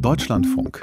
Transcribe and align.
Deutschlandfunk. 0.00 0.80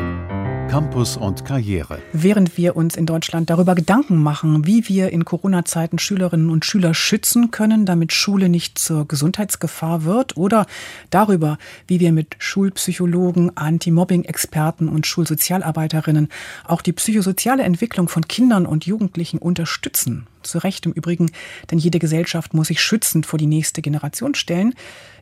Campus 0.70 1.16
und 1.16 1.45
Karriere. 1.45 1.99
Während 2.12 2.58
wir 2.58 2.75
uns 2.75 2.98
in 2.98 3.06
Deutschland 3.06 3.50
darüber 3.50 3.74
Gedanken 3.74 4.22
machen, 4.22 4.68
wie 4.68 4.90
wir 4.90 5.14
in 5.14 5.24
Corona-Zeiten 5.24 6.00
Schülerinnen 6.00 6.49
und 6.49 6.65
Schüler 6.65 6.94
schützen 6.94 7.49
können, 7.49 7.86
damit 7.86 8.12
Schule 8.12 8.49
nicht 8.49 8.78
zur 8.78 9.07
Gesundheitsgefahr 9.07 10.04
wird, 10.04 10.36
oder 10.36 10.65
darüber, 11.12 11.57
wie 11.88 12.01
wir 12.01 12.12
mit 12.12 12.36
Schulpsychologen, 12.39 13.55
Anti-Mobbing-Experten 13.55 14.89
und 14.89 15.07
Schulsozialarbeiterinnen 15.07 16.27
auch 16.66 16.82
die 16.82 16.91
psychosoziale 16.91 17.63
Entwicklung 17.63 18.09
von 18.09 18.27
Kindern 18.27 18.66
und 18.66 18.86
Jugendlichen 18.86 19.38
unterstützen, 19.38 20.27
zu 20.46 20.59
Recht 20.59 20.86
im 20.86 20.93
Übrigen, 20.93 21.32
denn 21.71 21.80
jede 21.80 22.00
Gesellschaft 22.00 22.54
muss 22.54 22.68
sich 22.68 22.82
schützend 22.82 23.25
vor 23.25 23.39
die 23.39 23.48
nächste 23.48 23.82
Generation 23.82 24.36
stellen, 24.36 24.73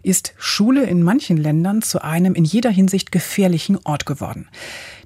ist 0.04 0.34
Schule 0.38 0.84
in 0.84 1.02
manchen 1.02 1.38
Ländern 1.38 1.82
zu 1.82 2.04
einem 2.04 2.36
in 2.36 2.44
jeder 2.44 2.70
Hinsicht 2.70 3.12
gefährlichen 3.12 3.80
Ort 3.86 4.06
geworden. 4.06 4.50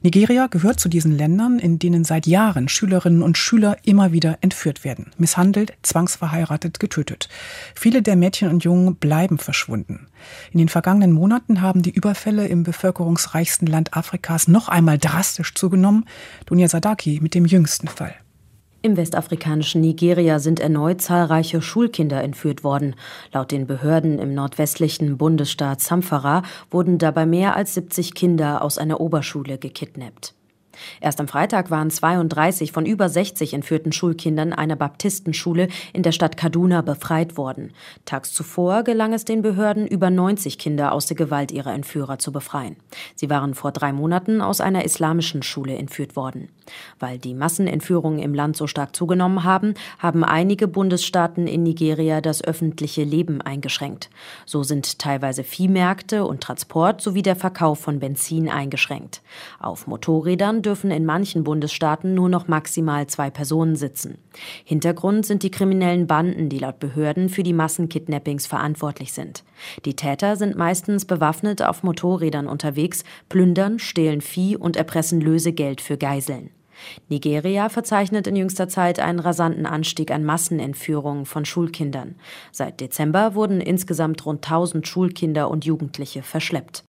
Nigeria 0.02 0.48
gehört 0.48 0.80
zu 0.80 0.90
diesen 0.90 1.16
Ländern, 1.16 1.60
in 1.60 1.80
denen 1.80 2.04
seit 2.04 2.28
Jahren 2.28 2.68
Schülerinnen 2.68 3.22
und 3.22 3.38
Schüler 3.38 3.78
immer 3.84 4.12
wieder 4.12 4.38
entführt 4.42 4.84
werden, 4.84 5.12
misshandelt, 5.18 5.74
zwangsverheiratet, 5.84 6.80
getötet. 6.80 7.30
Viele 7.76 8.02
der 8.02 8.16
Mädchen 8.16 8.50
und 8.50 8.64
Jungen 8.64 8.96
bleiben 8.96 9.38
verschwunden. 9.38 10.08
In 10.52 10.60
den 10.60 10.70
vergangenen 10.70 11.12
Monaten 11.12 11.62
haben 11.62 11.82
die 11.82 11.92
Überfälle 11.92 12.48
im 12.48 12.64
bevölkerungsreichsten 12.64 13.68
Land 13.68 13.96
Afrikas 13.96 14.48
noch 14.48 14.68
einmal 14.68 14.98
drastisch 14.98 15.54
zugenommen. 15.54 16.06
Dunia 16.46 16.68
Sadaki 16.68 17.20
mit 17.22 17.34
dem 17.34 17.46
jüngsten 17.46 17.88
Fall. 17.88 18.16
Im 18.88 18.96
westafrikanischen 18.96 19.82
Nigeria 19.82 20.40
sind 20.40 20.62
erneut 20.62 21.02
zahlreiche 21.02 21.62
Schulkinder 21.62 22.24
entführt 22.24 22.64
worden. 22.64 22.96
Laut 23.34 23.52
den 23.52 23.68
Behörden 23.68 24.18
im 24.18 24.34
nordwestlichen 24.34 25.18
Bundesstaat 25.18 25.82
Zamfara 25.82 26.42
wurden 26.72 26.98
dabei 26.98 27.26
mehr 27.26 27.58
als 27.58 27.74
70 27.74 28.14
Kinder 28.14 28.62
aus 28.62 28.78
einer 28.78 29.02
Oberschule 29.02 29.58
gekidnappt. 29.58 30.36
Erst 31.02 31.20
am 31.20 31.28
Freitag 31.28 31.70
waren 31.70 31.92
32 31.92 32.72
von 32.72 32.86
über 32.86 33.10
60 33.10 33.54
entführten 33.54 33.92
Schulkindern 33.92 34.54
einer 34.54 34.78
Baptistenschule 34.78 35.68
in 35.92 36.04
der 36.04 36.14
Stadt 36.14 36.38
Kaduna 36.38 36.82
befreit 36.82 37.36
worden. 37.36 37.74
Tags 38.06 38.34
zuvor 38.34 38.84
gelang 38.86 39.12
es 39.12 39.26
den 39.26 39.42
Behörden, 39.42 39.86
über 39.86 40.10
90 40.10 40.58
Kinder 40.58 40.94
aus 40.94 41.08
der 41.08 41.18
Gewalt 41.18 41.52
ihrer 41.52 41.74
Entführer 41.74 42.20
zu 42.20 42.32
befreien. 42.32 42.78
Sie 43.16 43.30
waren 43.30 43.54
vor 43.54 43.74
drei 43.74 43.92
Monaten 43.92 44.40
aus 44.40 44.62
einer 44.62 44.86
islamischen 44.86 45.44
Schule 45.44 45.76
entführt 45.76 46.16
worden. 46.16 46.48
Weil 47.00 47.18
die 47.18 47.34
Massenentführungen 47.34 48.20
im 48.20 48.34
Land 48.34 48.58
so 48.58 48.68
stark 48.68 48.96
zugenommen 48.96 49.44
haben, 49.44 49.74
haben 50.00 50.24
einige 50.24 50.68
Bundesstaaten 50.68 51.48
in 51.48 51.64
Nigeria 51.64 52.22
das 52.22 52.44
öffentliche 52.44 53.04
Leben 53.04 53.42
eingeschränkt. 53.42 54.10
So 54.46 54.64
sind 54.64 55.00
teilweise 55.00 55.44
Viehmärkte 55.44 56.26
und 56.26 56.42
Transport 56.42 57.02
sowie 57.02 57.22
der 57.22 57.36
Verkauf 57.36 57.80
von 57.80 58.00
Benzin 58.00 58.50
eingeschränkt. 58.50 59.22
Auf 59.60 59.88
Motorrädern 59.88 60.62
dürfen 60.62 60.92
in 60.92 61.06
manchen 61.06 61.44
Bundesstaaten 61.44 62.14
nur 62.14 62.30
noch 62.30 62.48
maximal 62.48 63.08
zwei 63.08 63.30
Personen 63.30 63.76
sitzen. 63.76 64.18
Hintergrund 64.64 65.26
sind 65.26 65.44
die 65.44 65.52
kriminellen 65.52 66.08
Banden, 66.08 66.50
die 66.50 66.60
laut 66.60 66.80
Behörden 66.80 67.30
für 67.30 67.44
die 67.44 67.54
Massenkidnappings 67.54 68.48
verantwortlich 68.48 69.14
sind. 69.14 69.44
Die 69.86 69.96
Täter 69.96 70.36
sind 70.36 70.58
meistens 70.58 71.06
bewaffnet 71.06 71.62
auf 71.62 71.84
Motorrädern 71.84 72.48
unterwegs, 72.48 73.04
plündern, 73.30 73.80
stehlen 73.80 74.22
Vieh 74.22 74.58
und 74.58 74.76
erpressen 74.76 75.22
Lösegeld 75.22 75.82
für 75.82 75.98
Geiseln. 75.98 76.52
Nigeria 77.10 77.70
verzeichnet 77.70 78.28
in 78.28 78.36
jüngster 78.36 78.68
Zeit 78.68 79.00
einen 79.00 79.20
rasanten 79.20 79.66
Anstieg 79.66 80.12
an 80.12 80.24
Massenentführungen 80.24 81.26
von 81.26 81.46
Schulkindern. 81.46 82.16
Seit 82.52 82.82
Dezember 82.82 83.36
wurden 83.36 83.62
insgesamt 83.62 84.26
rund 84.26 84.46
1000 84.46 84.88
Schulkinder 84.88 85.50
und 85.50 85.66
Jugendliche 85.66 86.24
verschleppt. 86.24 86.88